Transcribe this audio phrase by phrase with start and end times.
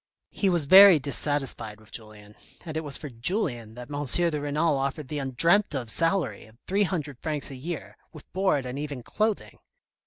[0.31, 4.03] He was very dissatisfied with Julien, and it was for Julien that M.
[4.05, 7.51] de Renal offered the undreamt of salary of 30ofcs.
[7.51, 9.59] a year, with board and even clothing.